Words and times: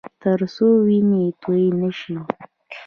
ترڅو 0.21 0.67
وینې 0.85 1.23
تویې 1.41 1.67
نه 1.79 1.89
شي 1.99 2.15